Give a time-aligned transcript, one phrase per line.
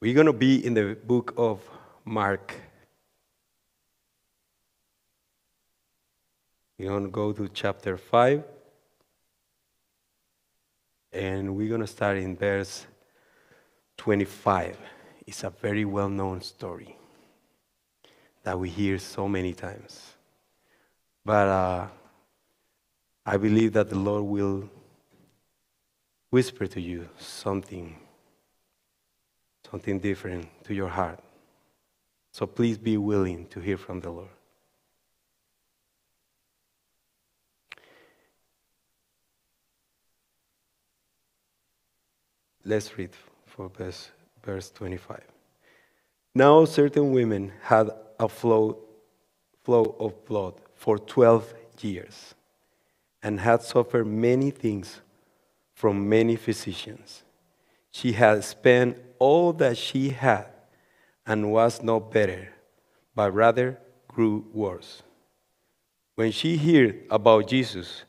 [0.00, 1.60] We're going to be in the book of
[2.06, 2.54] Mark.
[6.78, 8.42] We're going to go to chapter 5.
[11.12, 12.86] And we're going to start in verse
[13.98, 14.78] 25.
[15.26, 16.96] It's a very well known story
[18.42, 20.14] that we hear so many times.
[21.26, 21.86] But uh,
[23.26, 24.70] I believe that the Lord will
[26.30, 27.98] whisper to you something,
[29.70, 31.20] something different to your heart.
[32.32, 34.28] So please be willing to hear from the Lord.
[42.64, 43.10] Let's read
[43.46, 44.10] for verse,
[44.44, 45.20] verse 25.
[46.34, 48.78] Now, certain women had a flow,
[49.64, 52.34] flow of blood for 12 years
[53.22, 55.00] and had suffered many things
[55.74, 57.22] from many physicians.
[57.90, 60.46] She had spent all that she had
[61.26, 62.52] and was no better,
[63.14, 65.02] but rather grew worse.
[66.14, 68.04] When she heard about Jesus,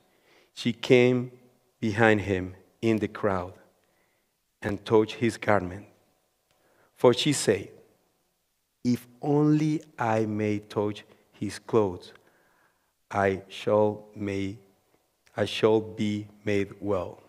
[0.54, 1.32] she came
[1.80, 3.54] behind him in the crowd
[4.62, 5.86] and touched his garment.
[6.96, 7.70] For she said,
[8.84, 12.14] If only I may touch his clothes,
[13.10, 14.58] I shall, may,
[15.36, 17.22] I shall be made well.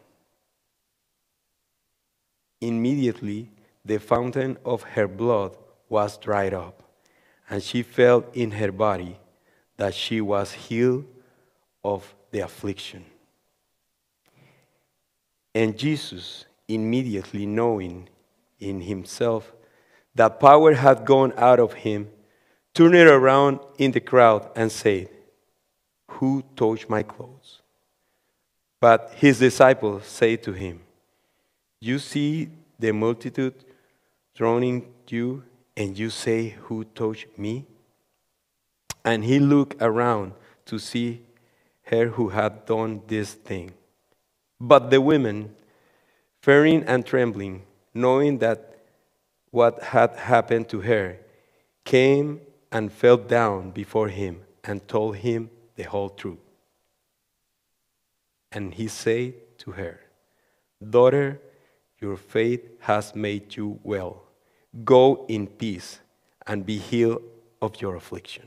[2.63, 3.51] Immediately,
[3.85, 5.57] the fountain of her blood
[5.89, 6.81] was dried up,
[7.51, 9.19] and she felt in her body
[9.79, 11.05] that she was healed
[11.83, 13.05] of the affliction.
[15.53, 18.09] And Jesus, immediately knowing
[18.61, 19.53] in himself
[20.15, 22.09] that power had gone out of him,
[22.75, 25.09] turned around in the crowd and said,
[26.13, 27.61] Who touched my clothes?
[28.81, 30.83] But his disciples said to him,
[31.83, 33.65] You see the multitude
[34.37, 35.43] drowning you,
[35.77, 37.67] and you say, Who touched me?
[39.05, 40.35] And he looked around
[40.67, 41.23] to see
[41.87, 43.73] her who had done this thing.
[44.61, 45.57] But the women,
[46.41, 48.85] fearing and trembling, knowing that
[49.51, 51.19] what had happened to her,
[51.85, 56.39] came and fell down before him and told him the whole truth.
[58.53, 59.99] And he said to her,
[60.81, 61.41] Daughter,
[62.03, 64.25] your faith has made you well.
[64.85, 66.01] Go in peace
[66.47, 67.23] and be healed
[67.61, 68.47] of your affliction.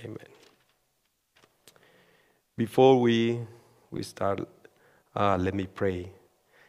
[0.00, 0.16] Amen.
[2.56, 3.40] Before we,
[3.90, 4.48] we start,
[5.14, 6.10] uh, let me pray.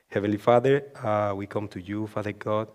[0.10, 2.68] Heavenly Father, uh, we come to you, Father God,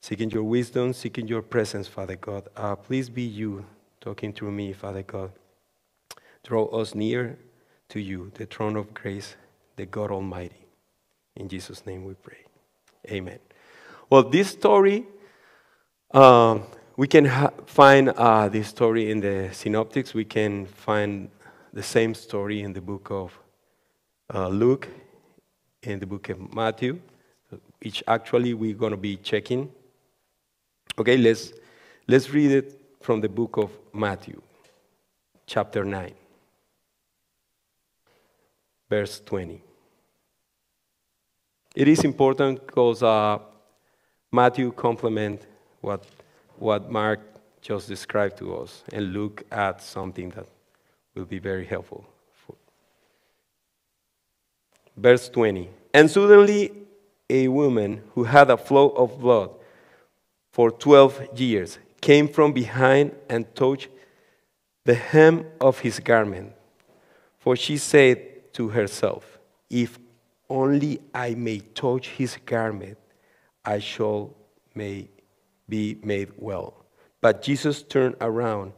[0.00, 2.48] seeking your wisdom, seeking your presence, Father God.
[2.56, 3.64] Uh, please be you
[4.00, 5.32] talking through me, Father God.
[6.44, 7.38] Draw us near
[7.88, 9.36] to you, the throne of grace,
[9.76, 10.59] the God Almighty.
[11.40, 12.44] In Jesus' name we pray.
[13.10, 13.38] Amen.
[14.10, 15.06] Well, this story,
[16.10, 16.64] um,
[16.98, 20.12] we can ha- find uh, this story in the synoptics.
[20.12, 21.30] We can find
[21.72, 23.32] the same story in the book of
[24.34, 24.86] uh, Luke,
[25.82, 27.00] in the book of Matthew,
[27.82, 29.72] which actually we're going to be checking.
[30.98, 31.54] Okay, let's,
[32.06, 34.42] let's read it from the book of Matthew,
[35.46, 36.12] chapter 9,
[38.90, 39.69] verse 20.
[41.74, 43.38] It is important because uh,
[44.32, 45.46] Matthew complement
[45.80, 46.04] what,
[46.58, 47.20] what Mark
[47.60, 50.46] just described to us and look at something that
[51.14, 52.04] will be very helpful.
[54.96, 55.68] Verse 20.
[55.94, 56.72] And suddenly
[57.28, 59.50] a woman who had a flow of blood
[60.52, 63.88] for 12 years came from behind and touched
[64.84, 66.52] the hem of his garment.
[67.38, 69.38] For she said to herself,
[69.70, 69.98] If
[70.50, 72.98] only I may touch his garment,
[73.64, 74.34] I shall
[74.74, 75.08] may
[75.68, 76.84] be made well.
[77.20, 78.72] But Jesus turned around,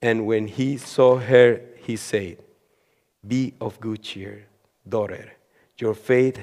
[0.00, 2.38] and when he saw her, he said,
[3.26, 4.46] Be of good cheer,
[4.88, 5.32] daughter.
[5.78, 6.38] Your faith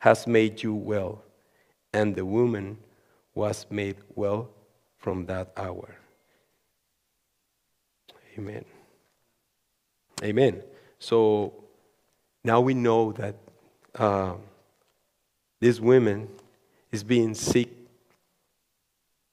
[0.00, 1.22] has made you well.
[1.92, 2.78] And the woman
[3.34, 4.50] was made well
[4.96, 5.96] from that hour.
[8.38, 8.64] Amen.
[10.22, 10.62] Amen.
[10.98, 11.54] So
[12.44, 13.36] now we know that
[13.94, 14.34] uh,
[15.60, 16.28] this woman
[16.90, 17.68] is being sick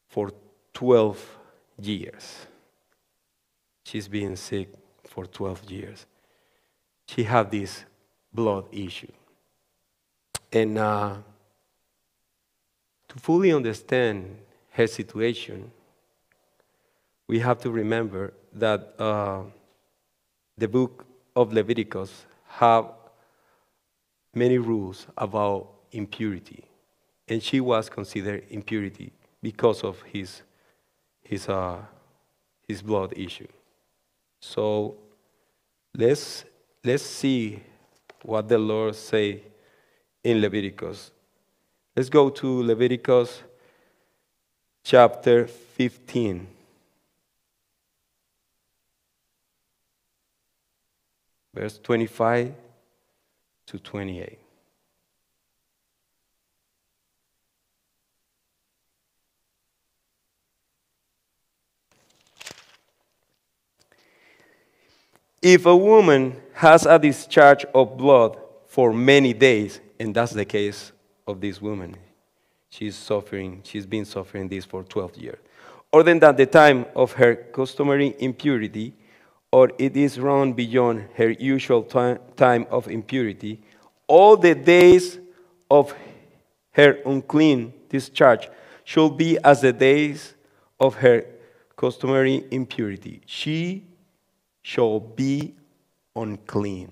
[0.09, 0.31] for
[0.73, 1.37] 12
[1.81, 2.45] years.
[3.83, 4.69] She's been sick
[5.05, 6.05] for 12 years.
[7.07, 7.85] She had this
[8.33, 9.11] blood issue.
[10.51, 11.15] And uh,
[13.07, 14.37] to fully understand
[14.71, 15.71] her situation,
[17.27, 19.43] we have to remember that uh,
[20.57, 21.05] the book
[21.35, 22.96] of Leviticus have
[24.37, 26.63] many rules about impurity
[27.27, 29.11] and she was considered impurity
[29.41, 30.41] because of his,
[31.21, 31.77] his, uh,
[32.67, 33.47] his blood issue.
[34.39, 34.95] So
[35.93, 36.45] let's,
[36.83, 37.61] let's see
[38.23, 39.43] what the Lord say
[40.23, 41.11] in Leviticus.
[41.95, 43.41] Let's go to Leviticus
[44.83, 46.47] chapter 15.
[51.53, 52.53] Verse 25
[53.67, 54.39] to 28.
[65.41, 70.91] If a woman has a discharge of blood for many days, and that's the case
[71.27, 71.95] of this woman,
[72.69, 75.37] she's suffering, she's been suffering this for 12 years,
[75.91, 78.93] or than at the time of her customary impurity,
[79.51, 83.61] or it is run beyond her usual time of impurity,
[84.07, 85.19] all the days
[85.69, 85.93] of
[86.71, 88.49] her unclean discharge
[88.83, 90.33] shall be as the days
[90.79, 91.25] of her
[91.75, 93.21] customary impurity.
[93.25, 93.85] She
[94.61, 95.55] shall be
[96.15, 96.91] unclean.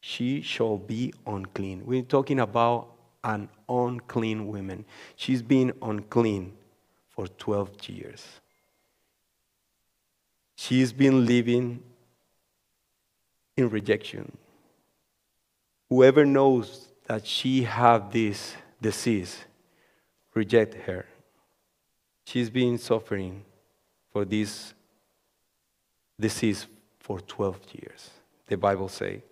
[0.00, 1.84] She shall be unclean.
[1.84, 2.88] We're talking about
[3.24, 4.84] an unclean woman.
[5.16, 6.52] She's been unclean
[7.08, 8.24] for 12 years.
[10.56, 11.82] She's been living
[13.56, 14.36] in rejection.
[15.88, 19.44] Whoever knows that she have this disease,
[20.34, 21.06] reject her.
[22.24, 23.44] She's been suffering
[24.10, 24.74] for this
[26.18, 26.66] disease
[26.98, 28.10] for 12 years,
[28.48, 29.22] the Bible say.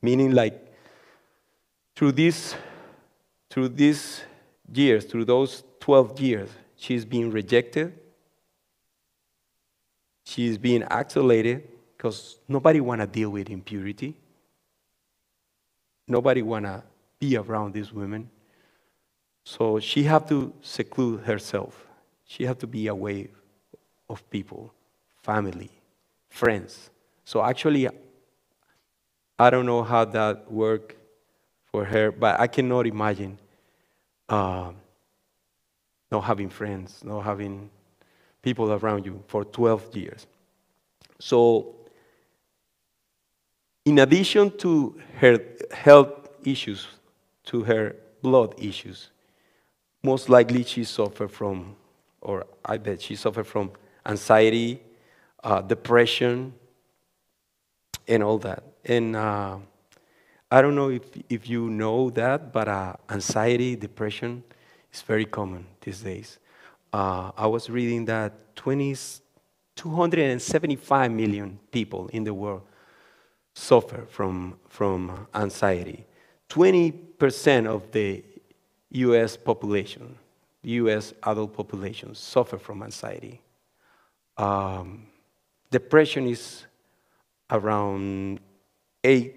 [0.00, 0.74] Meaning like
[1.94, 2.54] through this
[3.50, 4.22] through these
[4.72, 7.98] years, through those 12 years, she's been rejected.
[10.26, 14.16] She's being isolated because nobody want to deal with impurity.
[16.08, 16.82] Nobody want to
[17.20, 18.28] be around these women.
[19.44, 21.86] So she have to seclude herself.
[22.24, 23.28] She have to be away
[24.08, 24.72] of people
[25.22, 25.70] family,
[26.28, 26.90] friends.
[27.24, 27.88] So actually,
[29.38, 30.96] I don't know how that worked
[31.70, 33.38] for her, but I cannot imagine
[34.28, 34.72] uh,
[36.10, 37.70] not having friends, not having
[38.46, 40.24] people around you for 12 years.
[41.18, 41.74] So,
[43.84, 45.40] in addition to her
[45.72, 46.86] health issues,
[47.46, 49.10] to her blood issues,
[50.00, 51.74] most likely she suffered from,
[52.20, 53.72] or I bet she suffered from
[54.04, 54.80] anxiety,
[55.42, 56.54] uh, depression,
[58.06, 58.62] and all that.
[58.84, 59.58] And uh,
[60.52, 64.44] I don't know if, if you know that, but uh, anxiety, depression
[64.92, 66.38] is very common these days.
[66.96, 68.96] Uh, I was reading that 20,
[69.74, 72.62] 275 million people in the world
[73.54, 76.06] suffer from, from anxiety.
[76.48, 78.24] 20% of the
[78.92, 80.16] US population,
[80.62, 83.42] US adult population, suffer from anxiety.
[84.38, 85.06] Um,
[85.70, 86.64] depression is
[87.50, 88.40] around
[89.04, 89.34] 8,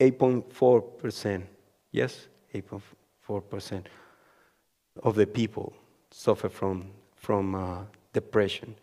[0.00, 1.42] 8.4%.
[1.92, 3.84] Yes, 8.4%
[5.02, 5.74] of the people
[6.16, 7.82] suffer from, from uh,
[8.14, 8.74] depression.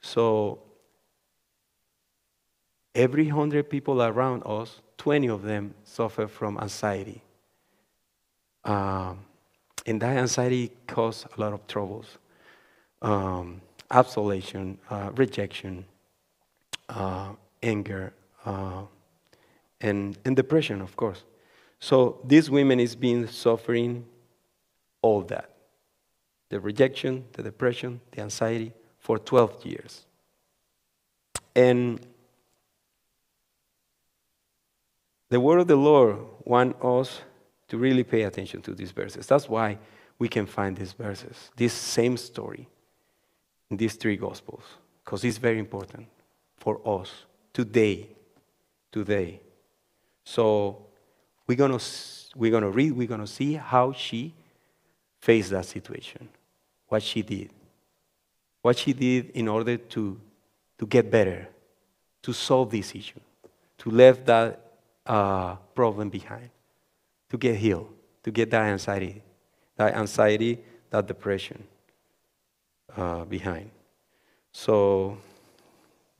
[0.00, 0.58] So
[2.94, 7.22] every 100 people around us, 20 of them suffer from anxiety.
[8.64, 9.20] Um,
[9.86, 12.18] and that anxiety causes a lot of troubles.
[13.00, 13.60] Um,
[13.90, 15.84] uh, rejection,
[16.88, 18.12] uh, anger,
[18.44, 18.82] uh,
[19.80, 21.22] and, and depression, of course.
[21.78, 24.06] So this women is being suffering
[25.02, 25.53] all that.
[26.54, 30.06] The rejection, the depression, the anxiety for 12 years.
[31.56, 31.98] And
[35.30, 37.22] the word of the Lord wants us
[37.66, 39.26] to really pay attention to these verses.
[39.26, 39.78] That's why
[40.20, 42.68] we can find these verses, this same story
[43.68, 44.62] in these three gospels,
[45.04, 46.06] because it's very important
[46.56, 47.10] for us
[47.52, 48.06] today.
[48.92, 49.40] Today.
[50.22, 50.86] So
[51.48, 51.80] we're gonna
[52.36, 54.34] we're gonna read, we're gonna see how she
[55.18, 56.28] faced that situation,
[56.94, 57.50] what she did.
[58.62, 60.02] What she did in order to,
[60.78, 61.48] to get better,
[62.22, 63.18] to solve this issue,
[63.78, 64.60] to leave that
[65.04, 66.50] uh, problem behind,
[67.30, 67.90] to get healed,
[68.22, 69.22] to get that anxiety,
[69.76, 70.60] that anxiety,
[70.90, 71.64] that depression
[72.96, 73.70] uh, behind.
[74.52, 75.18] So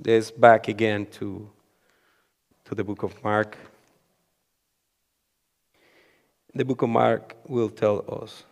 [0.05, 1.49] let's back again to,
[2.65, 3.57] to the book of Mark.
[6.53, 8.43] The book of Mark will tell us.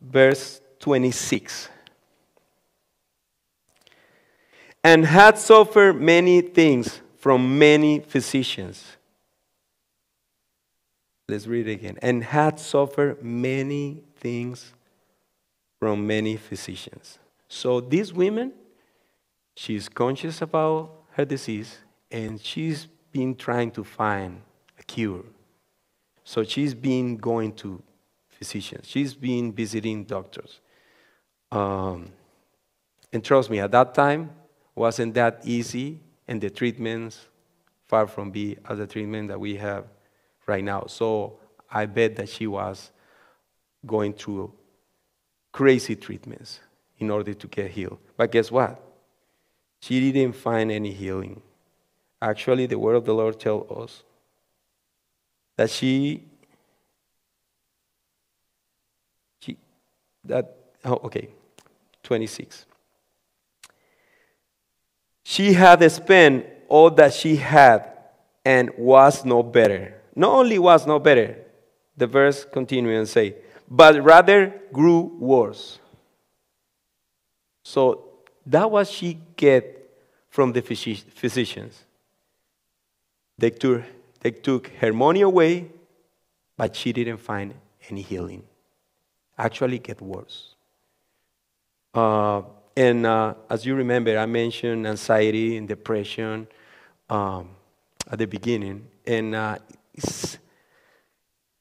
[0.00, 1.68] Verse 26.
[4.84, 8.84] And had suffered many things from many physicians.
[11.28, 11.98] Let's read it again.
[12.02, 14.72] And had suffered many things
[15.80, 17.18] from many physicians.
[17.48, 18.52] So this woman,
[19.56, 21.78] she's conscious about her disease
[22.10, 24.40] and she's been trying to find
[24.78, 25.24] a cure.
[26.22, 27.82] So she's been going to
[28.38, 28.86] physicians.
[28.86, 30.60] She's been visiting doctors.
[31.50, 32.12] Um,
[33.12, 34.30] and trust me, at that time,
[34.74, 37.26] wasn't that easy, and the treatments
[37.86, 39.84] far from be as the treatment that we have
[40.46, 40.84] right now.
[40.86, 41.38] So
[41.70, 42.90] I bet that she was
[43.86, 44.52] going through
[45.52, 46.60] crazy treatments
[46.98, 47.98] in order to get healed.
[48.16, 48.82] But guess what?
[49.80, 51.42] She didn't find any healing.
[52.20, 54.02] Actually, the word of the Lord tells us
[55.56, 56.35] that she, she
[60.28, 61.28] that, oh, okay,
[62.02, 62.66] 26.
[65.24, 67.92] She had spent all that she had
[68.44, 69.94] and was no better.
[70.14, 71.36] Not only was no better,
[71.96, 73.34] the verse continues and say,
[73.68, 75.78] but rather grew worse.
[77.64, 78.04] So
[78.46, 79.90] that was she get
[80.28, 81.84] from the physicians.
[83.36, 83.82] They took,
[84.20, 85.70] they took her money away,
[86.56, 87.54] but she didn't find
[87.90, 88.44] any healing.
[89.38, 90.54] Actually, get worse.
[91.92, 92.42] Uh,
[92.76, 96.46] and uh, as you remember, I mentioned anxiety and depression
[97.08, 97.50] um,
[98.10, 99.58] at the beginning, and uh,
[99.94, 100.38] it's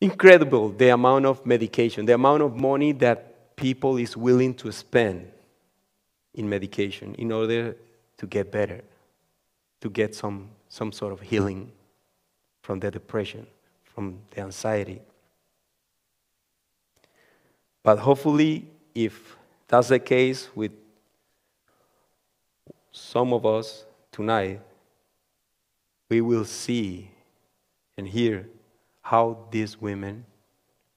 [0.01, 5.31] incredible the amount of medication, the amount of money that people is willing to spend
[6.33, 7.75] in medication in order
[8.17, 8.81] to get better,
[9.81, 11.71] to get some, some sort of healing
[12.61, 13.47] from the depression,
[13.83, 15.01] from the anxiety.
[17.85, 18.65] But hopefully,
[18.95, 19.37] if
[19.67, 20.71] that's the case with
[22.91, 24.59] some of us tonight,
[26.09, 27.11] we will see
[27.95, 28.49] and hear
[29.03, 30.25] how these women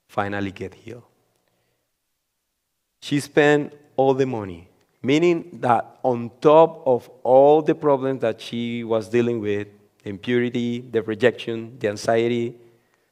[0.08, 1.02] finally get healed.
[3.02, 4.70] She spent all the money,
[5.02, 9.68] meaning that on top of all the problems that she was dealing with
[10.06, 12.56] impurity, the rejection, the anxiety,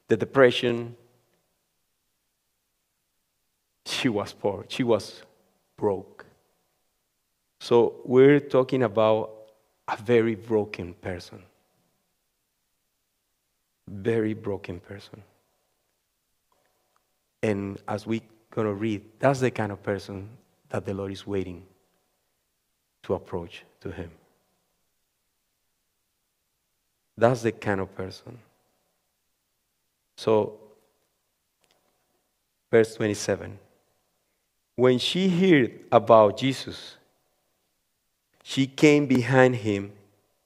[0.08, 0.96] the depression
[3.86, 5.22] she was poor, she was
[5.76, 6.26] broke.
[7.60, 9.30] So we're talking about
[9.88, 11.42] a very broken person
[13.88, 15.22] very broken person.
[17.42, 20.28] And as we're going to read, that's the kind of person
[20.68, 21.62] that the Lord is waiting
[23.04, 24.10] to approach to Him.
[27.16, 28.38] That's the kind of person.
[30.16, 30.58] So,
[32.70, 33.58] verse 27
[34.76, 36.96] When she heard about Jesus,
[38.42, 39.92] she came behind him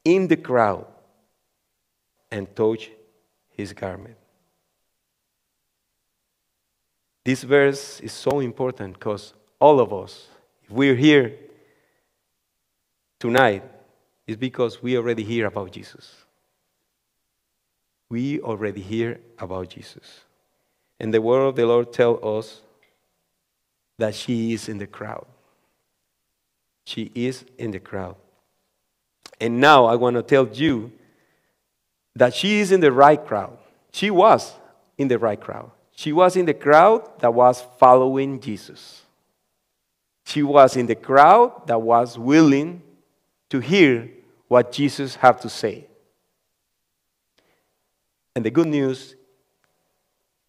[0.04, 0.86] in the crowd
[2.30, 2.90] and touched
[3.50, 4.16] his garment.
[7.24, 10.28] This verse is so important because all of us,
[10.62, 11.34] if we're here
[13.18, 13.62] tonight,
[14.26, 16.24] it's because we already hear about Jesus.
[18.08, 20.20] We already hear about Jesus.
[20.98, 22.62] And the word of the Lord tells us
[24.00, 25.26] that she is in the crowd.
[26.84, 28.16] She is in the crowd.
[29.38, 30.92] And now I want to tell you
[32.16, 33.58] that she is in the right crowd.
[33.92, 34.54] She was
[34.96, 35.70] in the right crowd.
[35.92, 39.02] She was in the crowd that was following Jesus.
[40.24, 42.82] She was in the crowd that was willing
[43.50, 44.08] to hear
[44.48, 45.86] what Jesus had to say.
[48.34, 49.14] And the good news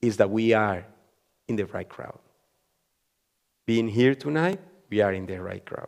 [0.02, 0.86] is that we are
[1.50, 2.18] in the right crowd.
[3.72, 4.60] Being here tonight,
[4.90, 5.88] we are in the right crowd.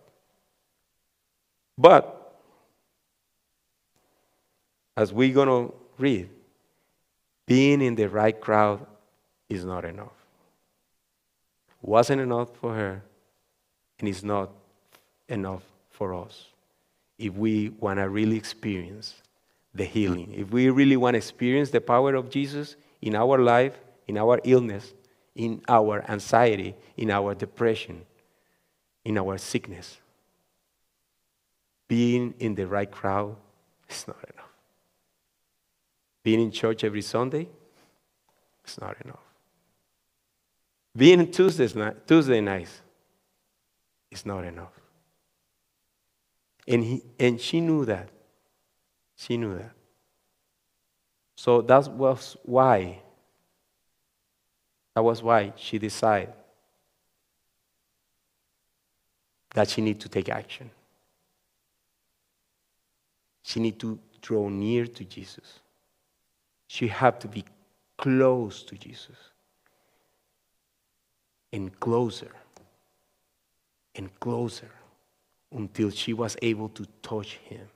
[1.78, 2.40] But
[4.96, 6.30] as we're going to read,
[7.46, 8.88] being in the right crowd
[9.50, 10.16] is not enough.
[11.82, 13.04] Wasn't enough for her,
[14.00, 14.50] and it's not
[15.28, 16.46] enough for us
[17.18, 19.16] if we want to really experience
[19.76, 20.34] the healing.
[20.34, 24.40] If we really want to experience the power of Jesus in our life, in our
[24.46, 24.94] illness,
[25.36, 28.06] in our anxiety, in our depression,
[29.04, 29.98] in our sickness,
[31.88, 33.36] being in the right crowd
[33.90, 34.50] is not enough.
[36.24, 37.48] Being in church every Sunday,
[38.66, 39.20] is not enough.
[40.96, 41.76] Being in Tuesdays,
[42.08, 42.82] Tuesday nights,
[44.12, 44.72] is not enough.
[46.68, 48.10] And, he, and she knew that.
[49.16, 49.72] She knew that.
[51.36, 53.02] So that was why,
[54.96, 56.34] that was why she decided
[59.54, 60.70] that she need to take action.
[63.44, 65.60] She need to draw near to Jesus.
[66.68, 67.44] She had to be
[67.98, 69.18] close to Jesus.
[71.52, 72.32] And closer.
[73.96, 74.72] And closer
[75.52, 77.68] until she was able to touch him.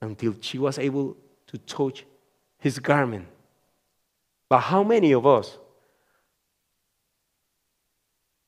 [0.00, 1.16] Until she was able
[1.48, 2.04] to touch
[2.58, 3.26] his garment.
[4.48, 5.58] But how many of us,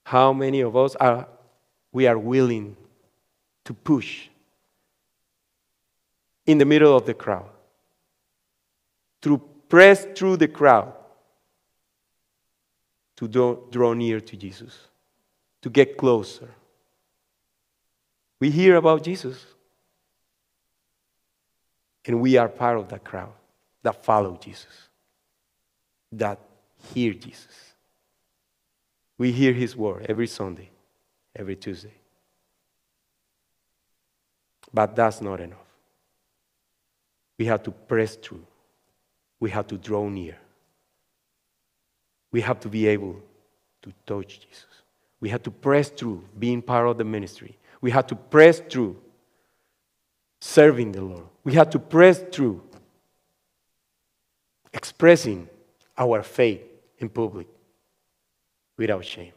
[0.05, 1.29] how many of us are
[1.93, 2.77] we are willing
[3.65, 4.29] to push
[6.47, 7.49] in the middle of the crowd?
[9.23, 9.39] To
[9.69, 10.95] press through the crowd
[13.21, 13.29] to
[13.71, 14.79] draw, near to Jesus,
[15.61, 16.49] to get closer.
[18.41, 19.45] We hear about Jesus,
[22.07, 23.33] and we are part of that crowd
[23.83, 24.89] that follow Jesus,
[26.13, 26.39] that
[26.93, 27.75] hear Jesus.
[29.19, 30.71] We hear his word every Sunday,
[31.37, 31.95] every Tuesday.
[34.73, 35.59] But that's not enough.
[37.39, 38.47] We have to press through,
[39.39, 40.37] we have to draw near.
[42.33, 43.17] We have to be able
[43.83, 44.67] to touch Jesus.
[45.21, 47.59] We have to press through being part of the ministry.
[47.81, 48.97] We have to press through
[50.41, 51.25] serving the Lord.
[51.45, 52.63] We have to press through
[54.73, 55.49] expressing
[56.01, 56.63] our faith
[56.99, 57.47] in public
[58.77, 59.33] without shame.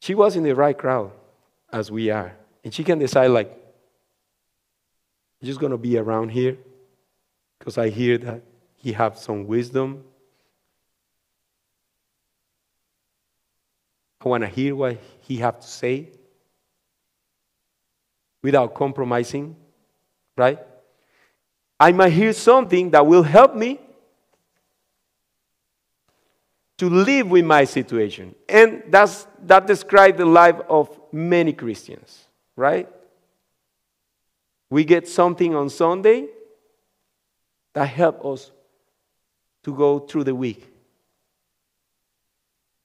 [0.00, 1.10] She was in the right crowd
[1.72, 2.36] as we are.
[2.62, 3.50] And she can decide, like,
[5.40, 6.56] I'm just going to be around here
[7.58, 8.42] because I hear that
[8.76, 10.04] he has some wisdom.
[14.22, 16.08] I want to hear what he has to say
[18.42, 19.56] without compromising
[20.40, 20.58] right?
[21.80, 23.80] I might hear something that will help me
[26.76, 28.34] to live with my situation.
[28.46, 32.86] And that's, that describes the life of many Christians, right?
[34.68, 36.28] We get something on Sunday
[37.72, 38.50] that helps us
[39.62, 40.66] to go through the week.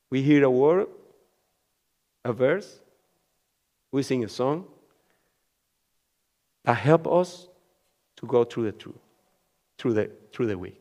[0.10, 0.88] We hear a word,
[2.24, 2.80] a verse,
[3.92, 4.66] we sing a song,
[6.64, 7.48] that helps us
[8.18, 9.00] to go through the through,
[9.78, 10.80] through the through the week.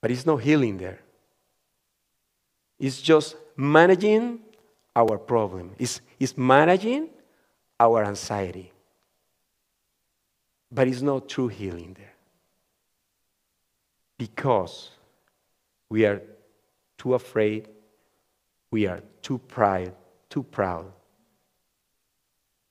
[0.00, 1.00] But it's no healing there.
[2.78, 4.40] It's just managing
[4.94, 5.72] our problem.
[5.78, 7.08] It's, it's managing
[7.78, 8.72] our anxiety.
[10.70, 12.14] But it's not true healing there.
[14.18, 14.90] Because
[15.88, 16.22] we are
[16.96, 17.68] too afraid,
[18.70, 19.92] we are too pride,
[20.30, 20.92] too proud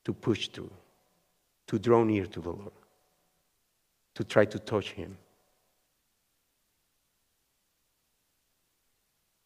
[0.03, 0.71] to push through,
[1.67, 2.71] to draw near to the Lord,
[4.15, 5.17] to try to touch Him.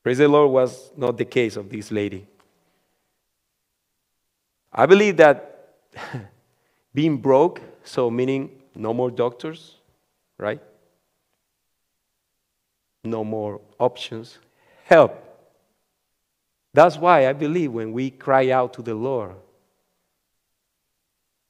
[0.04, 2.26] Praise the Lord was not the case of this lady.
[4.72, 5.76] I believe that
[6.94, 9.76] being broke, so meaning no more doctors,
[10.38, 10.62] right?
[13.04, 14.40] No more options,
[14.86, 15.26] help.
[16.74, 19.36] That's why I believe when we cry out to the Lord,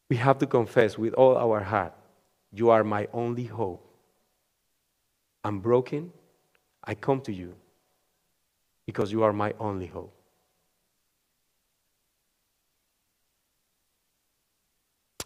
[0.10, 1.94] we have to confess with all our heart
[2.52, 3.86] You are my only hope.
[5.44, 6.12] I'm broken.
[6.84, 7.54] I come to you
[8.86, 10.14] because you are my only hope.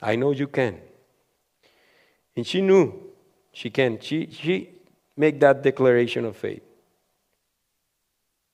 [0.01, 0.81] I know you can.
[2.35, 2.93] And she knew
[3.53, 3.99] she can.
[4.01, 4.69] She, she
[5.15, 6.63] made that declaration of faith.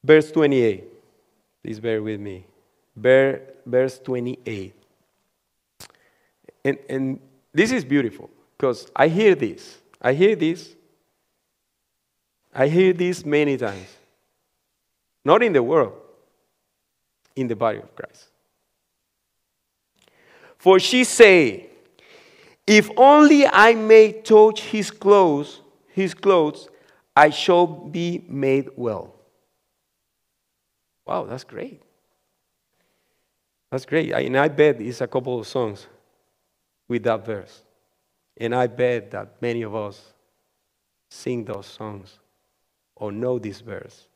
[0.04, 0.84] Verse 28.
[1.64, 2.46] Please bear with me.
[2.96, 4.79] Verse 28.
[6.70, 7.20] And, and
[7.52, 9.80] this is beautiful because I hear this.
[10.00, 10.76] I hear this.
[12.54, 13.88] I hear this many times.
[15.26, 15.94] Not in the world,
[17.36, 18.28] in the body of Christ.
[20.58, 21.70] For she say,
[22.68, 26.70] If only I may touch his clothes, his clothes,
[27.16, 29.16] I shall be made well.
[31.06, 31.82] Wow, that's great.
[33.72, 34.12] That's great.
[34.12, 35.88] And I bet it's a couple of songs
[36.90, 37.64] with that verse.
[38.36, 40.14] And I bet that many of us
[41.10, 42.20] sing those songs
[42.96, 44.08] or know this verse.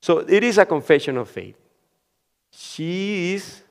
[0.00, 1.56] So it is a confession of faith.
[2.52, 3.62] She is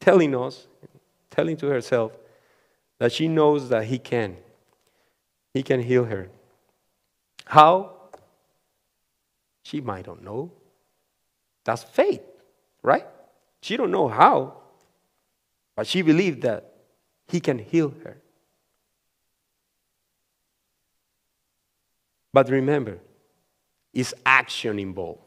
[0.00, 0.66] telling us,
[1.30, 2.12] telling to herself,
[2.98, 4.36] that she knows that He can.
[5.52, 6.30] He can heal her.
[7.44, 7.96] How?
[9.62, 10.52] She might not know.
[11.64, 12.22] That's faith,
[12.82, 13.06] right?
[13.60, 14.54] She don't know how,
[15.76, 16.69] but she believed that
[17.30, 18.16] he can heal her.
[22.32, 22.98] But remember,
[23.92, 25.20] it's action involved.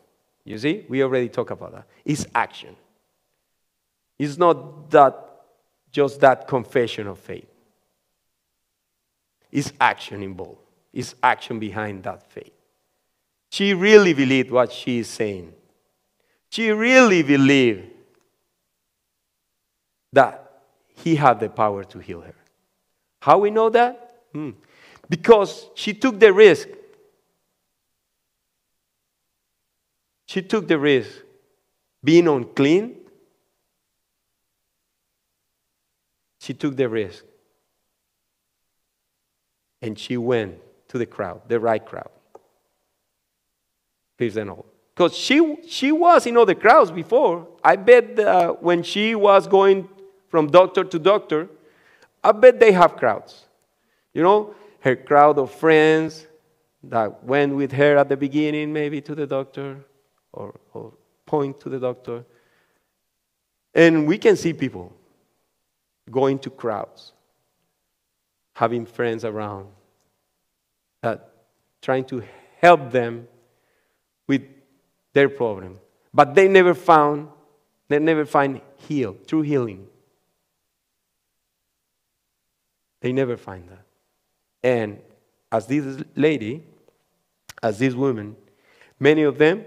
[0.45, 1.87] You see, we already talked about that.
[2.03, 2.75] It's action.
[4.19, 5.15] It's not that
[5.91, 7.47] just that confession of faith.
[9.51, 10.59] It's action involved.
[10.91, 12.51] It's action behind that faith.
[13.51, 15.53] She really believed what she is saying.
[16.49, 17.89] She really believed
[20.11, 20.42] that
[20.95, 22.36] he had the power to heal her.
[23.21, 24.21] How we know that?
[24.34, 24.51] Hmm.
[25.10, 26.67] Because she took the risk.
[30.25, 31.10] She took the risk
[32.03, 32.97] being unclean.
[36.39, 37.23] She took the risk.
[39.82, 42.10] And she went to the crowd, the right crowd.
[44.17, 44.65] Please and all.
[44.95, 47.47] Because she, she was in other crowds before.
[47.63, 49.89] I bet uh, when she was going
[50.34, 51.48] from doctor to doctor,
[52.24, 53.46] I bet they have crowds.
[54.15, 56.26] You know, her crowd of friends
[56.86, 59.86] that went with her at the beginning, maybe to the doctor
[60.32, 60.91] or, or
[61.28, 62.26] point to the doctor.
[63.76, 64.91] And we can see people
[66.10, 67.13] going to crowds,
[68.56, 69.67] having friends around,
[71.04, 71.30] that
[71.80, 72.24] trying to
[72.60, 73.28] help them
[74.26, 74.41] with
[75.13, 75.78] their problem.
[76.12, 77.28] But they never found,
[77.88, 79.89] they never find heal, true healing.
[83.03, 83.85] They never find that.
[84.63, 85.01] And
[85.51, 86.63] as this lady,
[87.61, 88.37] as this woman,
[88.97, 89.65] many of them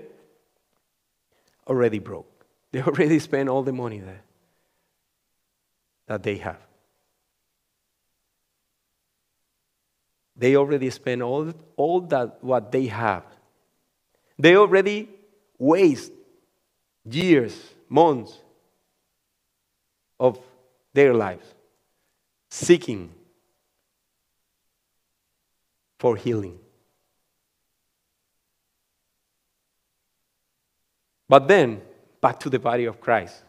[1.68, 2.32] already broke.
[2.72, 4.22] They already spent all the money there
[6.08, 6.60] that they have.
[10.34, 13.24] They already spent all, all that what they have.
[14.38, 15.08] They already
[15.58, 16.12] waste
[17.04, 17.54] years,
[17.88, 18.32] months
[20.18, 20.38] of
[20.92, 21.46] their lives
[22.50, 23.10] seeking
[25.98, 26.58] for healing.
[31.28, 31.82] But then,
[32.20, 33.42] back to the body of Christ,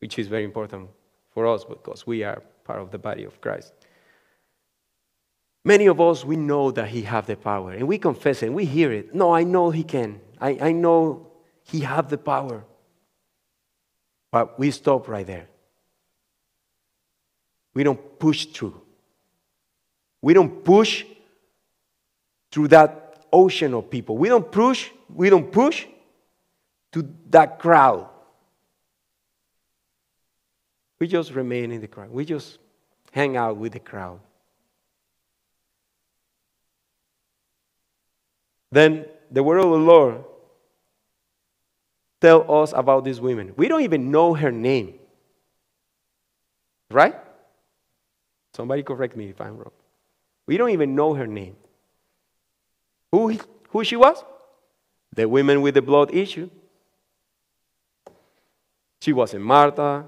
[0.00, 0.88] which is very important
[1.30, 3.72] for us because we are part of the body of Christ.
[5.64, 8.54] Many of us, we know that He has the power, and we confess it, and
[8.54, 9.14] we hear it.
[9.14, 10.20] No, I know He can.
[10.40, 11.32] I, I know
[11.64, 12.64] He has the power.
[14.30, 15.48] But we stop right there.
[17.74, 18.80] We don't push through.
[20.22, 21.04] We don't push
[22.56, 24.16] through that ocean of people.
[24.16, 25.84] We don't push, we don't push
[26.92, 28.08] to that crowd.
[30.98, 32.10] We just remain in the crowd.
[32.10, 32.56] We just
[33.12, 34.20] hang out with the crowd.
[38.72, 40.24] Then the word of the Lord
[42.22, 43.52] tell us about these women.
[43.58, 44.94] We don't even know her name.
[46.90, 47.16] Right?
[48.54, 49.72] Somebody correct me if I'm wrong.
[50.46, 51.56] We don't even know her name.
[53.16, 53.38] Who,
[53.70, 54.22] who she was?
[55.14, 56.50] The woman with the blood issue.
[59.00, 60.04] She wasn't Martha.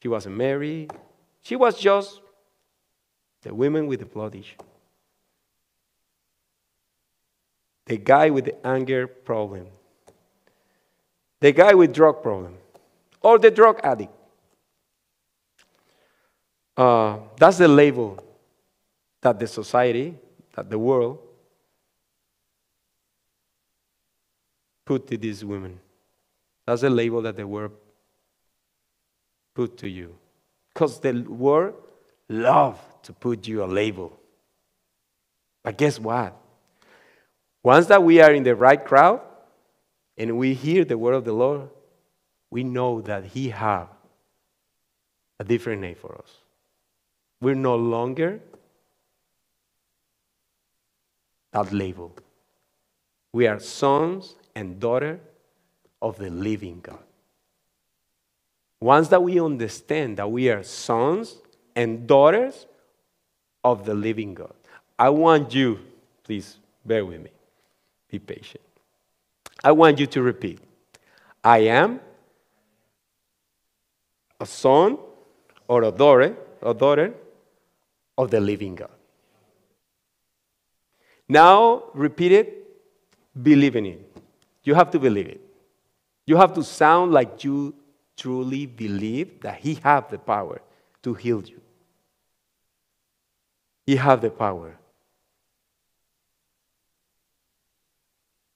[0.00, 0.88] She wasn't Mary.
[1.42, 2.20] She was just
[3.42, 4.58] the woman with the blood issue.
[7.86, 9.66] The guy with the anger problem.
[11.40, 12.54] The guy with drug problem.
[13.20, 14.12] Or the drug addict.
[16.76, 18.22] Uh, that's the label
[19.20, 20.16] that the society,
[20.54, 21.24] that the world
[24.88, 25.78] put to these women.
[26.66, 27.72] That's the label that the word
[29.54, 30.14] put to you.
[30.72, 31.74] Because the word
[32.26, 34.18] love to put you a label.
[35.62, 36.34] But guess what?
[37.62, 39.20] Once that we are in the right crowd
[40.16, 41.68] and we hear the word of the Lord,
[42.50, 43.88] we know that He have
[45.38, 46.32] a different name for us.
[47.42, 48.40] We're no longer
[51.52, 52.16] that label.
[53.34, 55.20] We are sons and daughter
[56.00, 57.02] of the living God.
[58.80, 61.36] Once that we understand that we are sons
[61.74, 62.66] and daughters
[63.64, 64.54] of the living God,
[64.98, 65.80] I want you,
[66.22, 67.30] please bear with me,
[68.10, 68.62] be patient.
[69.62, 70.60] I want you to repeat
[71.42, 72.00] I am
[74.40, 74.98] a son
[75.66, 77.14] or a daughter, a daughter
[78.16, 78.90] of the living God.
[81.28, 82.66] Now repeat it,
[83.40, 84.07] believe in it.
[84.68, 85.40] You have to believe it.
[86.26, 87.74] You have to sound like you
[88.18, 90.60] truly believe that He has the power
[91.04, 91.62] to heal you.
[93.86, 94.76] He has the power.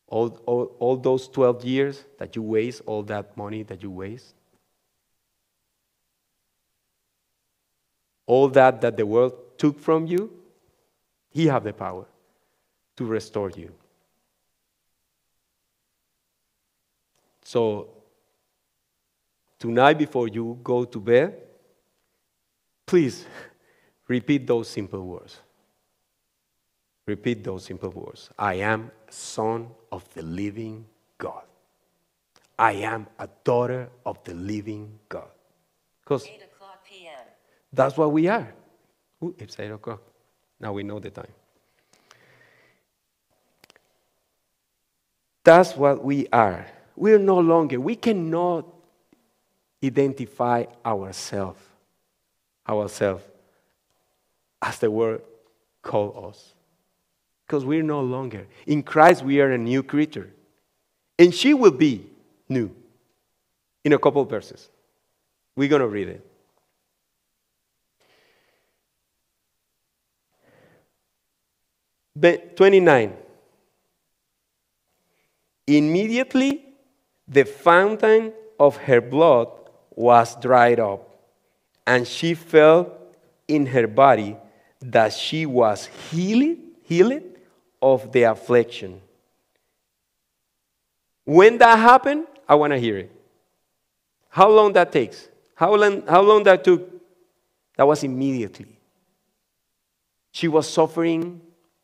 [0.06, 4.34] All, all, all those 12 years that you waste, all that money that you waste,
[8.26, 10.30] all that that the world took from you,
[11.30, 12.04] He has the power
[12.96, 13.72] to restore you.
[17.52, 17.88] So,
[19.58, 21.36] tonight before you go to bed,
[22.86, 23.26] please
[24.08, 25.36] repeat those simple words.
[27.06, 28.30] Repeat those simple words.
[28.38, 30.86] I am a son of the living
[31.18, 31.42] God.
[32.58, 35.28] I am a daughter of the living God.
[36.02, 37.20] Because 8 o'clock p.m.
[37.70, 38.50] that's what we are.
[39.22, 40.00] Ooh, it's 8 o'clock.
[40.58, 41.34] Now we know the time.
[45.44, 46.66] That's what we are.
[46.96, 48.66] We are no longer, we cannot
[49.84, 51.60] identify ourselves,
[52.68, 53.24] ourselves,
[54.60, 55.22] as the word
[55.82, 56.54] call us.
[57.46, 58.46] Because we're no longer.
[58.66, 60.30] In Christ, we are a new creature.
[61.18, 62.06] And she will be
[62.48, 62.74] new
[63.84, 64.68] in a couple of verses.
[65.56, 66.26] We're going to read it.
[72.14, 73.16] But 29.
[75.66, 76.71] Immediately,
[77.32, 79.48] the fountain of her blood
[79.94, 81.08] was dried up,
[81.86, 82.92] and she felt
[83.48, 84.36] in her body
[84.80, 87.22] that she was healed, healed
[87.80, 89.00] of the affliction.
[91.24, 93.12] When that happened, I want to hear it.
[94.28, 95.28] How long that takes?
[95.54, 96.88] How long, how long that took?
[97.76, 98.78] That was immediately.
[100.32, 101.40] She was suffering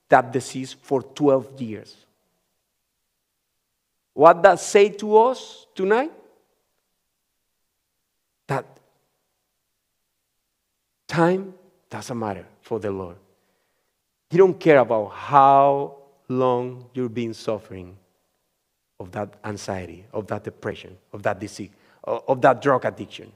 [0.08, 1.96] that disease for 12 years.
[4.18, 6.10] What does say to us tonight?
[8.48, 8.66] That
[11.06, 11.54] time
[11.88, 13.14] doesn't matter for the Lord.
[14.28, 17.96] He don't care about how long you've been suffering
[18.98, 21.70] of that anxiety, of that depression, of that disease,
[22.02, 23.30] of that drug addiction.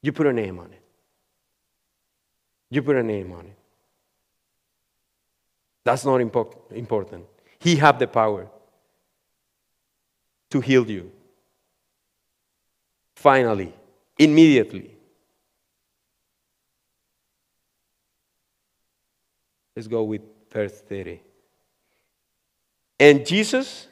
[0.00, 0.82] You put a name on it.
[2.70, 3.58] You put a name on it.
[5.84, 7.26] That's not important.
[7.58, 8.48] He have the power
[10.50, 11.10] to heal you.
[13.14, 13.72] Finally,
[14.18, 14.94] immediately.
[19.74, 21.20] Let's go with verse 30.
[22.98, 23.86] And Jesus,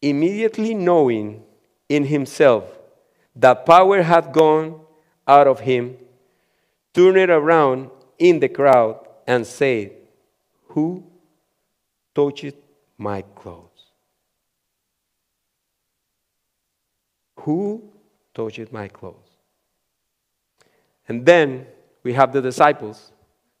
[0.00, 1.42] immediately knowing
[1.88, 2.64] in himself
[3.34, 4.80] that power had gone
[5.26, 5.96] out of him,
[6.94, 9.92] turned around in the crowd and said,
[10.68, 11.04] Who
[12.14, 12.54] touched
[12.96, 13.71] my clothes?
[17.42, 17.82] Who
[18.34, 19.16] touched my clothes?
[21.08, 21.66] And then
[22.02, 23.12] we have the disciples,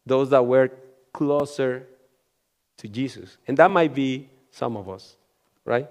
[0.06, 0.70] those that were
[1.12, 1.86] closer
[2.76, 3.36] to Jesus.
[3.46, 5.16] And that might be some of us,
[5.64, 5.88] right?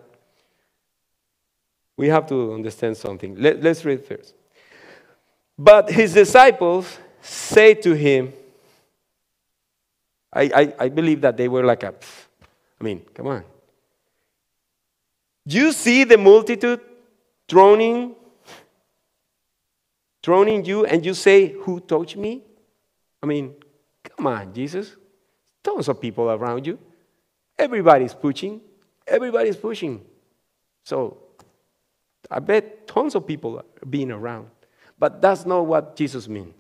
[1.98, 3.36] We have to understand something.
[3.36, 4.34] Let, us read first.
[5.58, 8.34] But his disciples say to him,
[10.34, 11.94] I, I, I believe that they were like a,
[12.80, 13.44] I mean, come on.
[15.46, 16.80] You see the multitude
[17.52, 18.16] droning,
[20.24, 22.44] droning you, and you say, Who touched me?
[23.22, 23.56] I mean,
[24.04, 24.96] come on, Jesus.
[25.62, 26.80] Tons of people around you.
[27.60, 28.62] Everybody's pushing.
[29.06, 30.00] Everybody's pushing.
[30.86, 31.18] So
[32.30, 34.48] I bet tons of people are being around.
[34.98, 36.54] But that's not what Jesus means.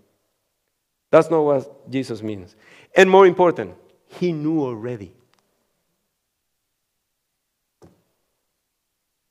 [1.09, 2.57] That's not what Jesus means.
[2.97, 3.75] And more important,
[4.07, 5.13] he knew already.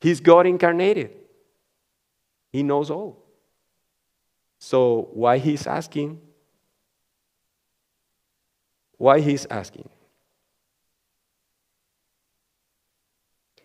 [0.01, 1.19] He's God incarnated.
[2.51, 3.23] He knows all.
[4.59, 6.21] So why he's asking?
[8.99, 9.89] Why he's asking?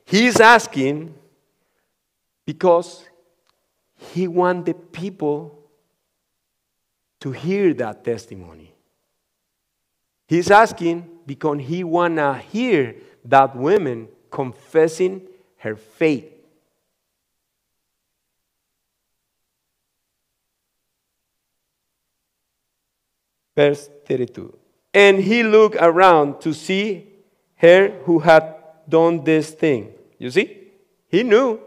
[0.06, 1.14] He's asking
[2.46, 3.04] because
[3.98, 5.60] he wants the people
[7.20, 8.74] to hear that testimony.
[10.28, 12.96] He's asking because he wanna hear
[13.26, 16.35] that woman confessing her faith.
[23.56, 24.58] Verse 32.
[24.94, 27.08] And he looked around to see
[27.56, 28.56] her who had
[28.88, 29.94] done this thing.
[30.18, 30.70] You see?
[31.08, 31.60] He knew.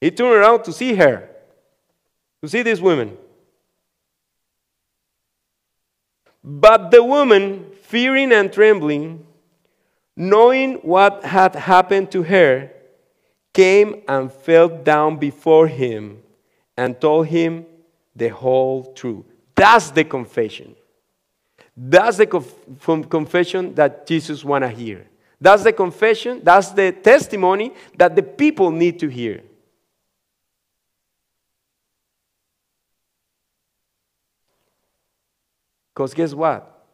[0.00, 1.28] He turned around to see her,
[2.42, 3.16] to see this woman.
[6.42, 9.26] But the woman, fearing and trembling,
[10.16, 12.70] knowing what had happened to her,
[13.52, 16.22] came and fell down before him
[16.76, 17.66] and told him
[18.16, 19.29] the whole truth.
[19.60, 20.74] That's the confession.
[21.76, 25.06] That's the conf- confession that Jesus want to hear.
[25.38, 29.42] That's the confession, that's the testimony that the people need to hear.
[35.92, 36.86] Because guess what?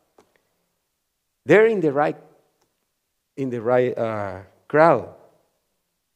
[1.45, 2.17] They're in the right,
[3.37, 5.15] in the right uh, crowd,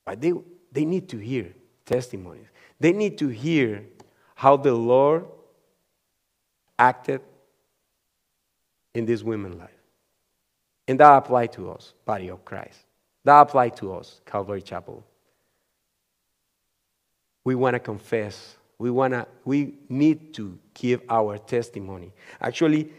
[0.05, 0.33] but they,
[0.73, 1.55] they need to hear
[1.87, 2.49] testimonies.
[2.81, 3.85] They need to hear
[4.35, 5.27] how the Lord
[6.81, 7.21] acted
[8.95, 9.71] in this woman's life.
[10.89, 12.79] And that applies to us, body of Christ.
[13.25, 15.05] That applies to us, Calvary Chapel.
[17.45, 18.57] We want to confess.
[18.79, 22.13] We, wanna, we need to give our testimony.
[22.41, 22.91] Actually,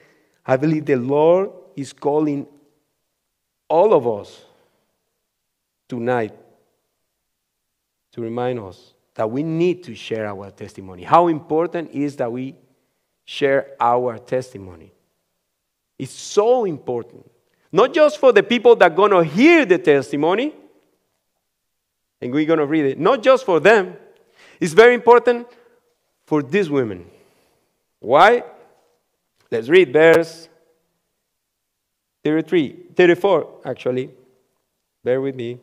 [0.46, 2.46] I believe the Lord is calling
[3.67, 4.46] all of us
[5.89, 6.38] tonight
[8.12, 11.04] to remind us that we need to share our testimony.
[11.04, 12.56] How important is that we
[13.26, 14.92] share our testimony?
[15.98, 17.30] It's so important.
[17.72, 20.54] Not just for the people that are going to hear the testimony,
[22.20, 23.96] and we're going to read it, not just for them.
[24.60, 25.48] It's very important
[26.26, 27.10] for these women.
[28.00, 28.44] Why?
[29.50, 30.48] Let's read verse
[32.24, 34.12] 33, 34, actually.
[35.04, 35.60] Bear with me.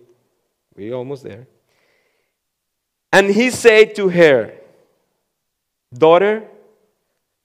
[0.75, 1.47] We're almost there.
[3.13, 4.55] And he said to her,
[5.93, 6.47] Daughter,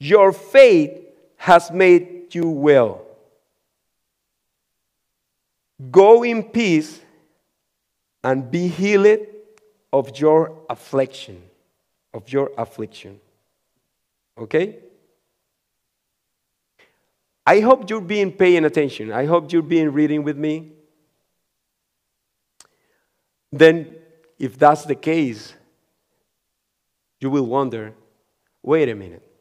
[0.04, 0.92] your faith
[1.38, 3.02] has made you well.
[5.92, 7.00] Go in peace
[8.24, 9.20] and be healed
[9.92, 11.42] of your affliction.
[12.14, 13.20] Of your affliction.
[14.38, 14.78] Okay?
[17.46, 19.12] I hope you're being paying attention.
[19.12, 20.72] I hope you're being reading with me.
[23.52, 23.96] Then,
[24.40, 25.54] if that's the case,
[27.20, 27.94] you will wonder
[28.64, 29.33] wait a minute.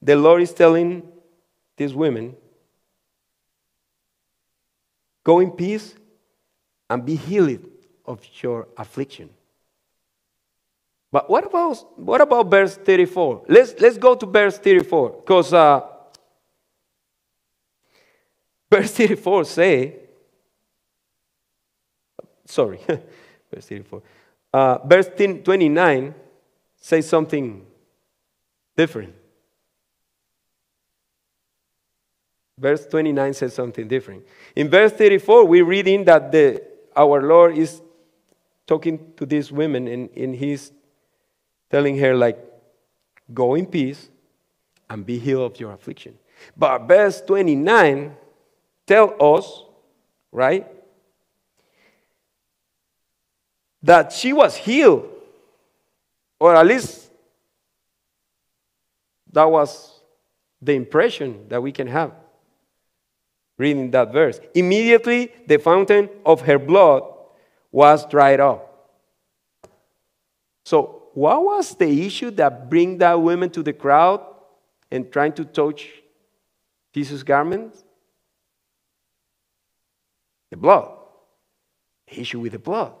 [0.00, 1.02] The Lord is telling
[1.76, 2.36] these women,
[5.24, 5.94] go in peace
[6.88, 7.66] and be healed
[8.04, 9.30] of your affliction.
[11.10, 13.44] But what about, what about verse 34?
[13.48, 15.80] Let's, let's go to verse 34 because uh,
[18.70, 19.96] verse 34 say,
[22.44, 24.02] sorry, verse 34.
[24.52, 26.14] Uh, verse 29
[26.76, 27.66] says something
[28.76, 29.14] different.
[32.58, 34.26] Verse 29 says something different.
[34.56, 36.62] In verse 34, we're reading that the,
[36.96, 37.80] our Lord is
[38.66, 40.72] talking to these women and, and he's
[41.70, 42.38] telling her, like,
[43.32, 44.10] go in peace
[44.90, 46.18] and be healed of your affliction.
[46.56, 48.16] But verse 29
[48.86, 49.62] tell us,
[50.32, 50.66] right,
[53.82, 55.08] that she was healed,
[56.40, 57.08] or at least
[59.30, 60.00] that was
[60.60, 62.12] the impression that we can have
[63.58, 64.40] reading that verse.
[64.54, 67.02] Immediately, the fountain of her blood
[67.70, 68.64] was dried up.
[70.64, 74.24] So, what was the issue that bring that woman to the crowd
[74.90, 75.90] and trying to touch
[76.94, 77.84] Jesus' garments?
[80.50, 80.90] The blood.
[82.08, 82.92] The issue with the blood.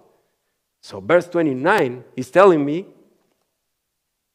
[0.80, 2.86] So, verse 29 is telling me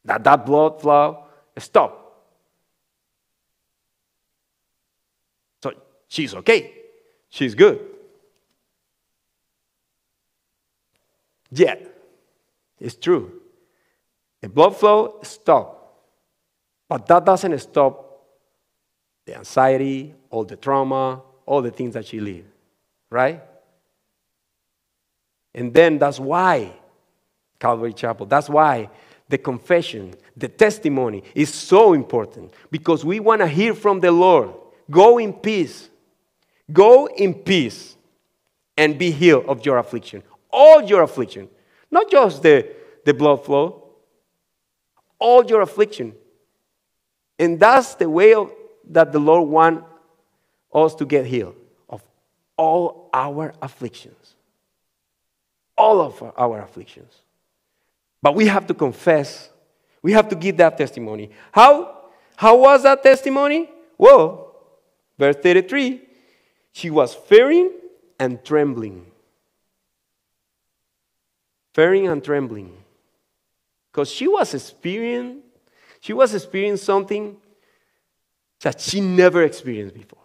[0.05, 1.25] that that blood flow
[1.57, 1.99] stopped.
[5.61, 5.73] So,
[6.13, 6.71] she's okay.
[7.29, 7.79] She's good.
[11.51, 11.89] Yet,
[12.79, 13.41] it's true.
[14.41, 15.79] The blood flow stopped.
[16.87, 18.25] But that doesn't stop
[19.25, 22.49] the anxiety, all the trauma, all the things that she lived.
[23.09, 23.41] Right?
[25.55, 26.73] And then that's why
[27.59, 28.89] Calvary Chapel, that's why
[29.29, 34.51] the confession, the testimony is so important because we want to hear from the Lord.
[34.91, 35.89] Go in peace.
[36.71, 37.95] Go in peace
[38.77, 40.23] and be healed of your affliction.
[40.49, 41.49] All your affliction.
[41.91, 42.69] Not just the,
[43.05, 43.83] the blood flow,
[45.19, 46.13] all your affliction.
[47.37, 48.51] And that's the way of,
[48.89, 49.85] that the Lord wants
[50.73, 51.55] us to get healed
[51.89, 52.03] of
[52.57, 54.35] all our afflictions
[55.77, 57.13] all of our afflictions.
[58.21, 59.49] But we have to confess.
[60.01, 61.31] We have to give that testimony.
[61.51, 62.03] How,
[62.35, 63.69] how was that testimony?
[63.97, 64.55] Well,
[65.17, 66.01] verse 33
[66.73, 67.71] she was fearing
[68.19, 69.05] and trembling.
[71.73, 72.75] Fearing and trembling.
[73.91, 75.43] Because she was experiencing,
[76.01, 77.37] she was experiencing something
[78.61, 80.19] that she never experienced before.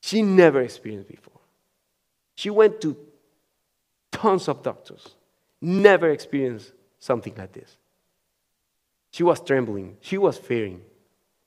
[0.00, 1.40] She never experienced before.
[2.34, 2.96] She went to
[4.10, 5.14] tons of doctors,
[5.60, 7.76] never experienced something like this.
[9.12, 10.82] She was trembling, she was fearing.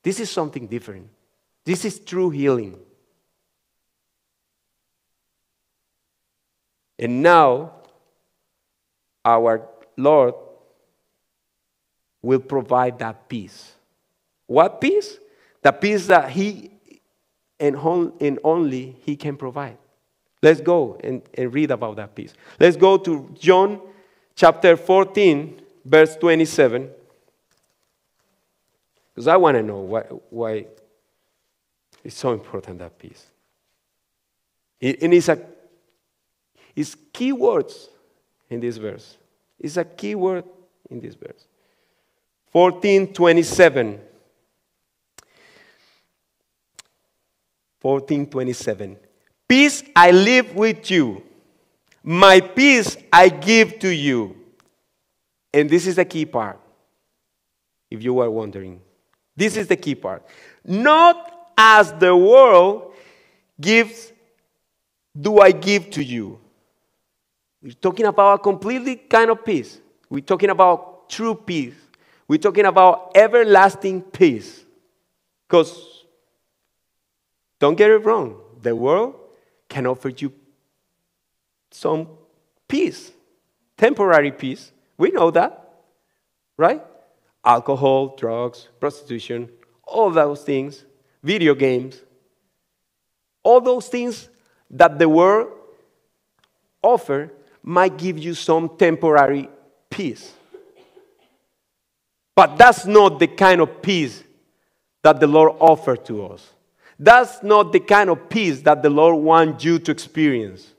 [0.04, 1.10] This is something different.
[1.64, 2.80] This is true healing.
[6.98, 7.74] And now,
[9.26, 10.36] our Lord
[12.22, 13.74] will provide that peace.
[14.46, 15.18] What peace?
[15.62, 16.72] The peace that He
[17.60, 19.78] and only He can provide.
[20.42, 22.34] Let's go and, and read about that peace.
[22.60, 23.80] Let's go to John
[24.36, 26.90] chapter 14, verse 27.
[29.14, 30.66] Because I want to know why, why
[32.04, 33.26] it's so important that peace.
[34.82, 35.40] and it's, a,
[36.76, 37.90] it's key words
[38.50, 39.18] in this verse.
[39.60, 40.44] It's a key word
[40.90, 41.48] in this verse.
[42.52, 44.00] 1427.
[47.82, 48.98] 1427.
[49.48, 51.24] Peace I live with you.
[52.04, 54.36] My peace I give to you.
[55.54, 56.60] And this is the key part,
[57.90, 58.82] if you were wondering.
[59.36, 60.26] This is the key part.
[60.64, 62.92] Not as the world
[63.60, 64.12] gives,
[65.20, 66.40] do I give to you.
[67.62, 69.80] We're talking about a completely kind of peace.
[70.10, 71.76] We're talking about true peace.
[72.28, 74.66] We're talking about everlasting peace.
[75.48, 76.06] Because,
[77.60, 79.14] don't get it wrong, the world
[79.70, 80.34] can offer you
[81.70, 82.08] some
[82.68, 83.12] peace,
[83.78, 84.72] temporary peace.
[84.98, 85.74] We know that,
[86.58, 86.82] right?
[87.46, 89.50] Alcohol, drugs, prostitution,
[89.84, 90.86] all those things,
[91.24, 92.00] video games,
[93.44, 94.30] all those things
[94.70, 95.52] that the world
[96.82, 97.32] offer
[97.64, 99.50] might give you some temporary
[99.90, 100.34] peace.
[102.36, 104.24] But that's not the kind of peace
[105.04, 106.50] that the Lord offered to us.
[106.98, 110.74] That's not the kind of peace that the Lord wants you to experience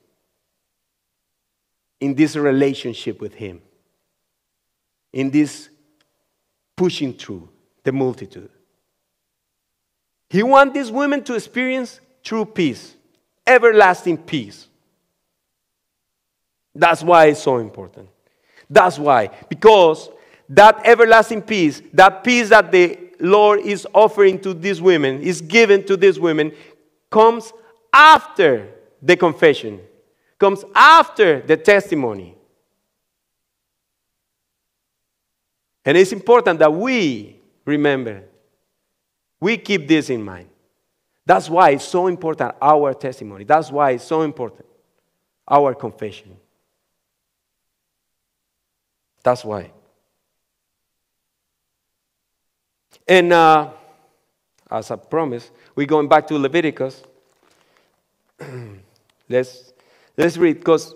[2.01, 3.61] in this relationship with Him,
[5.13, 5.69] in this
[6.77, 7.49] pushing through
[7.85, 8.51] the multitude.
[10.33, 12.97] He wants these women to experience true peace,
[13.47, 14.67] everlasting peace.
[16.75, 18.09] That's why it's so important.
[18.71, 19.29] That's why.
[19.51, 20.09] Because
[20.49, 25.85] that everlasting peace, that peace that the Lord is offering to these women, is given
[25.85, 26.53] to these women,
[27.11, 27.53] comes
[27.93, 28.69] after
[29.03, 29.83] the confession,
[30.39, 32.35] comes after the testimony.
[35.85, 38.23] And it's important that we remember,
[39.43, 40.49] we keep this in mind.
[41.27, 43.43] That's why it's so important, our testimony.
[43.43, 44.65] That's why it's so important,
[45.49, 46.37] our confession.
[49.25, 49.73] That's why.
[53.09, 53.71] And uh,
[54.71, 57.03] as I promised, we're going back to Leviticus.
[59.29, 59.73] let's,
[60.17, 60.95] let's read, because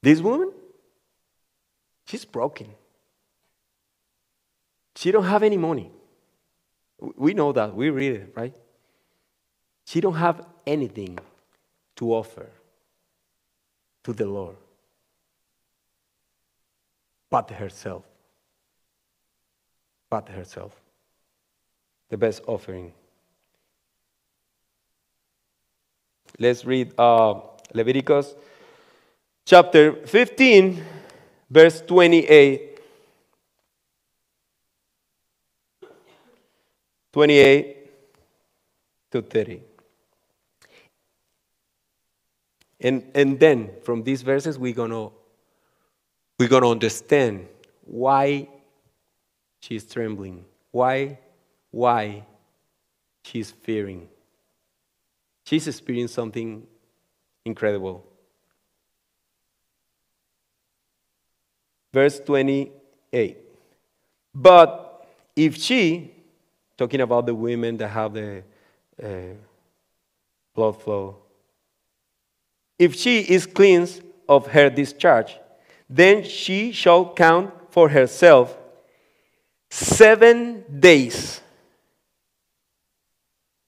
[0.00, 0.52] this woman,
[2.06, 2.68] she's broken.
[4.96, 5.90] She don't have any money.
[7.16, 7.74] We know that.
[7.74, 8.54] We read it, right?
[9.84, 11.18] She don't have anything
[11.96, 12.48] to offer
[14.04, 14.56] to the Lord
[17.34, 18.04] but herself.
[20.08, 20.80] But herself.
[22.08, 22.92] The best offering.
[26.38, 27.40] Let's read uh,
[27.72, 28.36] Leviticus
[29.44, 30.84] chapter 15,
[31.50, 32.73] verse 28.
[37.14, 37.92] 28
[39.12, 39.60] to 30.
[42.80, 45.12] And, and then from these verses, we're going to
[46.40, 47.46] we're going to understand
[47.84, 48.48] why
[49.60, 51.20] she's trembling, why,
[51.70, 52.24] why
[53.22, 54.08] she's fearing.
[55.44, 56.66] She's experiencing something
[57.44, 58.04] incredible.
[61.92, 63.38] Verse 28.
[64.34, 65.06] But
[65.36, 66.13] if she,
[66.76, 68.42] talking about the women that have the
[69.02, 69.34] uh,
[70.54, 71.16] blood flow,
[72.78, 75.38] if she is cleansed of her discharge,
[75.88, 78.56] then she shall count for herself
[79.70, 81.40] seven days.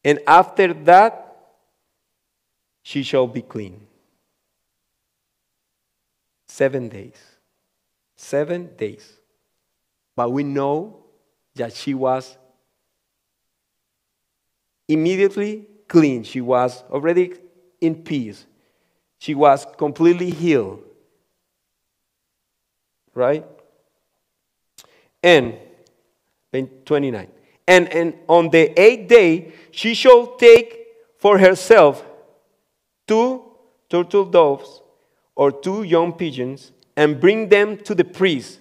[0.05, 1.23] And after that,
[2.83, 3.87] she shall be clean.
[6.47, 7.21] Seven days.
[8.15, 9.13] Seven days.
[10.15, 11.05] But we know
[11.57, 12.39] that she was
[14.89, 16.23] immediately clean.
[16.23, 17.35] She was already
[17.81, 18.47] in peace.
[19.19, 20.83] She was completely healed
[23.17, 23.45] right?
[25.23, 25.55] And
[26.53, 27.29] 29.
[27.67, 30.87] And, and on the eighth day, she shall take
[31.19, 32.05] for herself
[33.09, 33.43] two
[33.89, 34.83] turtle doves
[35.35, 38.61] or two young pigeons and bring them to the priest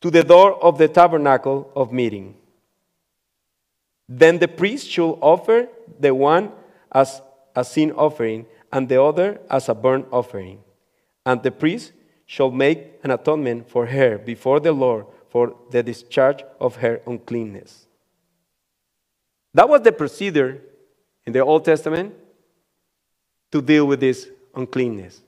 [0.00, 2.34] to the door of the tabernacle of meeting.
[4.08, 6.52] Then the priest shall offer the one
[6.92, 7.22] as
[7.56, 10.60] a sin offering and the other as a burnt offering.
[11.24, 11.92] And the priest
[12.26, 17.86] shall make an atonement for her before the Lord for the discharge of her uncleanness.
[19.52, 20.60] That was the procedure
[21.24, 22.14] in the Old Testament
[23.52, 25.22] to deal with this uncleanness.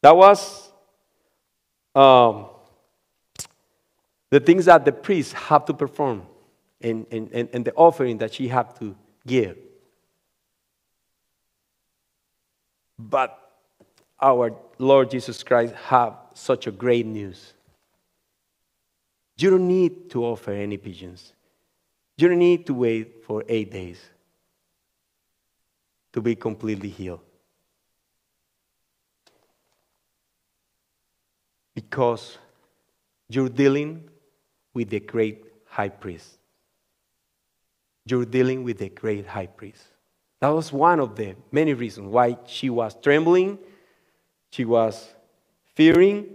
[0.00, 0.72] That was
[1.94, 2.46] um,
[4.30, 6.22] the things that the priest have to perform
[6.80, 9.56] and, and, and, and the offering that she had to give.
[12.98, 13.38] But
[14.20, 17.54] our Lord Jesus Christ have such a great news.
[19.36, 21.32] You don't need to offer any pigeons.
[22.16, 24.00] You don't need to wait for eight days
[26.12, 27.20] to be completely healed.
[31.74, 32.38] Because
[33.28, 34.08] you're dealing
[34.74, 36.37] with the great high priest.
[38.08, 39.82] You're dealing with the great high priest.
[40.40, 43.58] That was one of the many reasons why she was trembling,
[44.50, 45.08] she was
[45.74, 46.26] fearing,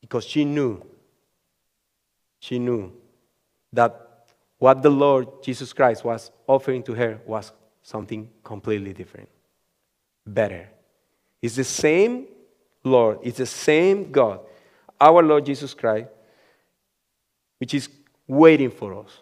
[0.00, 0.84] because she knew,
[2.38, 2.92] she knew
[3.72, 4.26] that
[4.58, 7.52] what the Lord Jesus Christ was offering to her was
[7.82, 9.28] something completely different,
[10.26, 10.68] better.
[11.42, 12.26] It's the same
[12.82, 14.40] Lord, it's the same God,
[15.00, 16.08] our Lord Jesus Christ,
[17.58, 17.88] which is
[18.26, 19.20] waiting for us.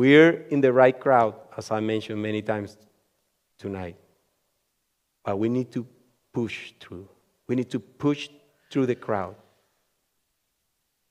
[0.00, 2.78] We're in the right crowd, as I mentioned many times
[3.58, 3.96] tonight.
[5.22, 5.86] But we need to
[6.32, 7.06] push through.
[7.46, 8.30] We need to push
[8.70, 9.34] through the crowd,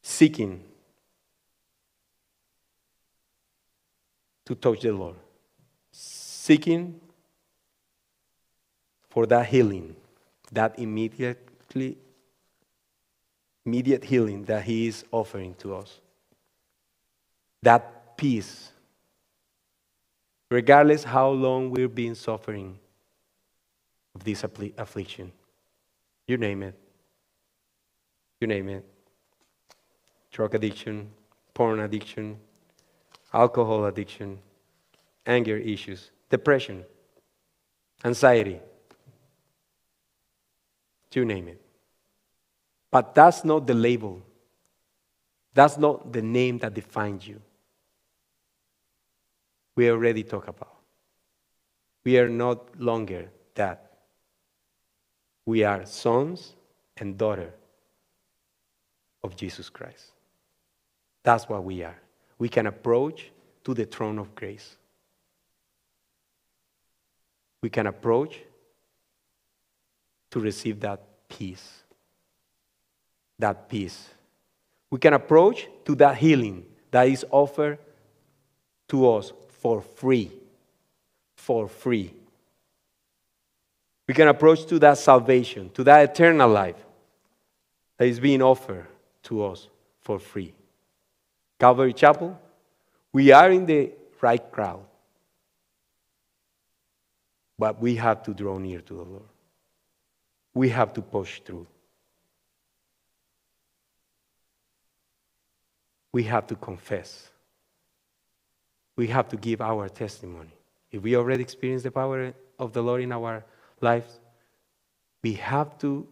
[0.02, 0.64] seeking
[4.48, 5.18] to touch the Lord,
[5.92, 7.00] seeking
[9.08, 9.96] for that healing,
[10.52, 11.96] that immediately
[13.68, 16.02] immediate healing that he is offering to us.
[17.62, 18.72] That peace
[20.50, 22.80] regardless how long we've been suffering
[24.16, 25.32] of this affliction.
[26.28, 26.76] You name it.
[28.40, 28.86] You name it.
[30.32, 31.10] Drug addiction,
[31.54, 32.38] porn addiction,
[33.34, 34.40] alcohol addiction,
[35.26, 36.86] anger issues, depression,
[38.04, 38.60] anxiety.
[41.14, 41.62] You name it.
[42.92, 44.22] But that's not the label.
[45.54, 47.42] That's not the name that defines you
[49.80, 50.76] we already talked about.
[52.04, 53.94] We are not longer that.
[55.46, 56.54] We are sons
[56.98, 57.54] and daughters
[59.24, 60.12] of Jesus Christ.
[61.24, 61.96] That's what we are.
[62.38, 63.32] We can approach
[63.64, 64.76] to the throne of grace.
[67.62, 68.38] We can approach
[70.32, 71.84] to receive that peace.
[73.40, 74.10] That peace.
[74.92, 77.80] We can approach to that healing that is offered
[78.90, 80.32] to us for free.
[81.36, 82.14] For free.
[84.08, 86.84] We can approach to that salvation, to that eternal life
[87.98, 88.88] that is being offered
[89.24, 89.68] to us
[90.02, 90.54] for free.
[91.60, 92.40] Calvary Chapel,
[93.14, 93.92] we are in the
[94.22, 94.84] right crowd,
[97.58, 99.30] but we have to draw near to the Lord.
[100.54, 101.68] We have to push through.
[106.12, 107.30] We have to confess
[109.00, 110.52] we have to give our testimony.
[110.92, 113.46] If we already experience the power of the Lord in our
[113.80, 114.20] lives,
[115.24, 116.06] we have to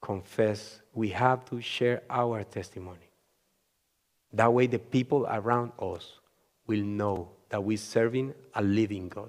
[0.00, 3.10] confess, we have to share our testimony.
[4.32, 6.20] That way, the people around us
[6.66, 9.28] will know that we're serving a living God.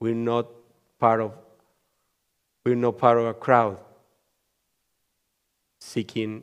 [0.00, 0.48] We're not
[0.98, 1.32] part of
[2.64, 3.78] we're not part of a crowd
[5.78, 6.42] seeking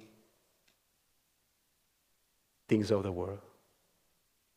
[2.69, 3.39] things of the world.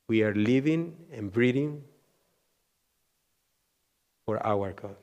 [0.08, 1.82] We are living and breathing
[4.26, 4.96] for our God.